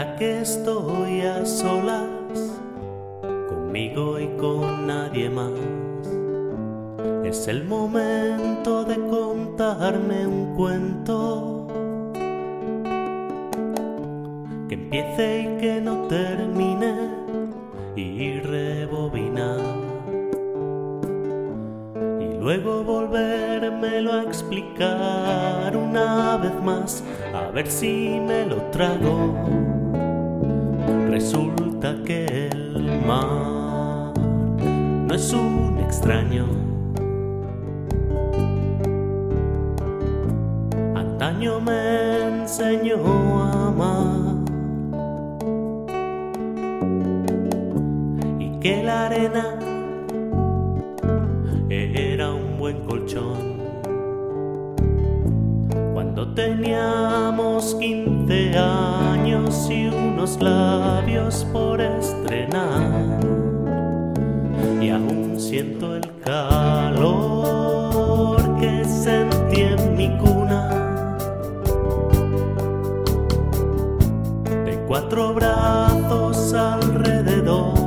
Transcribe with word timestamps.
Ahora 0.00 0.16
que 0.16 0.40
estoy 0.40 1.20
a 1.20 1.44
solas, 1.44 2.08
conmigo 3.50 4.18
y 4.18 4.28
con 4.38 4.86
nadie 4.86 5.28
más, 5.28 5.52
es 7.22 7.46
el 7.48 7.64
momento 7.64 8.82
de 8.84 8.94
contarme 8.94 10.26
un 10.26 10.54
cuento 10.56 11.66
que 14.70 14.74
empiece 14.74 15.40
y 15.42 15.60
que 15.60 15.82
no 15.82 16.08
termine 16.08 16.94
y 17.94 18.40
rebobinar 18.40 19.60
y 22.20 22.38
luego 22.38 22.84
volvérmelo 22.84 24.14
a 24.14 24.22
explicar 24.22 25.76
una 25.76 26.38
vez 26.38 26.54
más 26.62 27.04
a 27.34 27.50
ver 27.50 27.66
si 27.66 28.18
me 28.18 28.46
lo 28.46 28.62
trago 28.70 29.79
resulta 31.20 31.94
que 32.06 32.48
el 32.48 33.04
mar 33.06 34.14
no 35.06 35.14
es 35.14 35.30
un 35.34 35.78
extraño 35.78 36.46
antaño 40.96 41.60
me 41.60 42.40
enseñó 42.40 42.96
a 43.42 43.68
amar 43.68 44.34
y 48.38 48.58
que 48.60 48.82
la 48.82 49.04
arena 49.04 49.58
era 51.68 52.32
un 52.32 52.58
buen 52.58 52.78
colchón. 52.86 53.59
Teníamos 56.26 57.74
15 57.76 58.56
años 58.58 59.70
y 59.70 59.86
unos 59.86 60.38
labios 60.40 61.46
por 61.50 61.80
estrenar, 61.80 63.20
y 64.80 64.90
aún 64.90 65.40
siento 65.40 65.96
el 65.96 66.02
calor 66.22 67.16
que 68.60 68.84
sentí 68.84 69.62
en 69.62 69.96
mi 69.96 70.10
cuna, 70.18 71.16
de 74.66 74.78
cuatro 74.86 75.32
brazos 75.32 76.52
alrededor. 76.52 77.79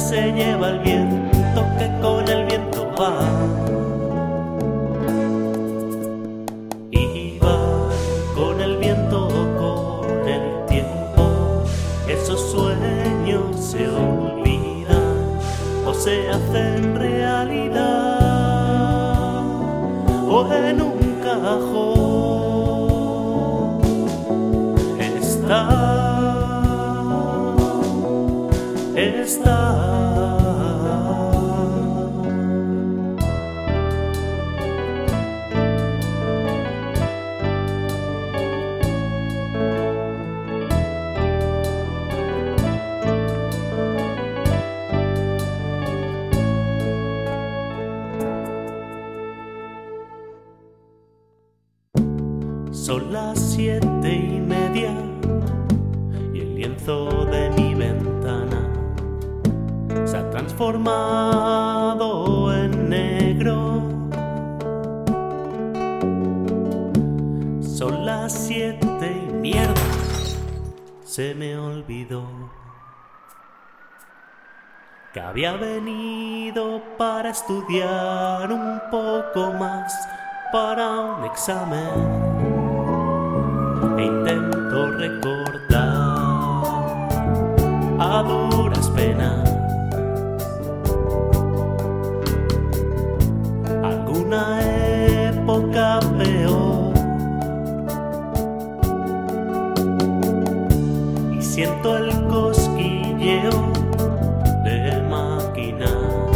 Se 0.00 0.32
lleva 0.32 0.70
el 0.70 0.78
viento 0.80 1.66
que 1.78 1.90
con 2.00 2.26
el 2.26 2.46
viento 2.46 2.90
va. 2.98 3.20
Y 6.90 7.38
va 7.38 7.88
con 8.34 8.60
el 8.60 8.78
viento 8.78 9.28
con 9.58 10.28
el 10.28 10.66
tiempo 10.66 11.64
esos 12.08 12.40
sueños 12.50 13.44
se 13.58 13.88
olvidan 13.88 15.38
o 15.86 15.94
se 15.94 16.30
hacen 16.30 16.96
realidad. 16.96 18.20
O 20.28 20.52
en 20.52 20.80
un 20.80 21.20
cajón 21.22 21.99
Son 52.72 53.12
las 53.12 53.38
siete 53.38 54.12
y 54.12 54.40
media 54.40 54.92
y 56.34 56.40
el 56.40 56.54
lienzo 56.56 57.19
transformado 60.60 62.52
en 62.52 62.90
negro. 62.90 63.80
Son 67.62 68.04
las 68.04 68.30
siete 68.32 69.26
y 69.26 69.32
mierda, 69.32 69.80
se 71.02 71.34
me 71.34 71.56
olvidó 71.56 72.24
que 75.14 75.20
había 75.20 75.54
venido 75.54 76.82
para 76.98 77.30
estudiar 77.30 78.52
un 78.52 78.82
poco 78.90 79.52
más 79.58 79.94
para 80.52 80.90
un 80.90 81.24
examen 81.24 81.88
e 83.98 84.04
intento 84.04 84.90
recordar 84.92 85.69
cosquilleo 102.30 103.72
de 104.64 105.02
maquinar 105.10 106.30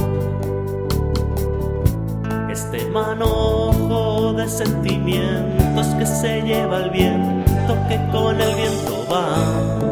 este 2.50 2.84
manojo 2.90 4.32
de 4.34 4.48
sentimientos 4.48 5.86
que 5.98 6.06
se 6.06 6.42
lleva 6.42 6.78
el 6.84 6.90
viento 6.90 7.76
que 7.88 7.96
con 8.12 8.40
el 8.40 8.54
viento 8.56 9.06
va 9.10 9.84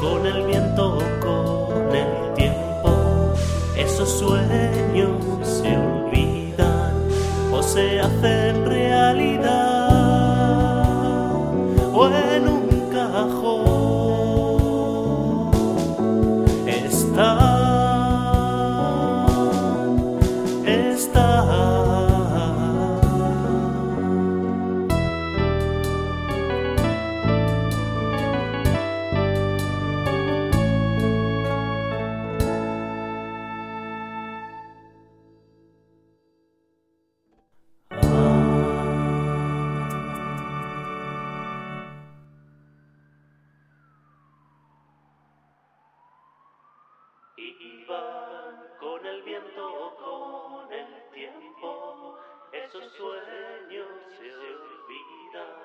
con 0.00 0.26
el 0.26 0.46
viento 0.46 0.98
con 1.20 1.94
el 1.94 2.34
tiempo. 2.34 3.34
Esos 3.76 4.08
sueños 4.18 5.10
se 5.42 5.76
olvidan 5.76 6.94
o 7.52 7.62
se 7.62 8.00
hacen 8.00 8.39
Con 48.78 49.06
el 49.06 49.22
viento 49.22 49.66
o 49.66 49.96
con 49.96 50.72
el 50.72 51.10
tiempo, 51.10 52.18
esos 52.52 52.92
sueños 52.92 53.88
se 54.18 54.30
olvidan 54.30 55.56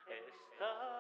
está. 0.06 0.96